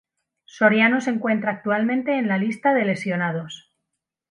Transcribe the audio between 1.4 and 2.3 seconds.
actualmente en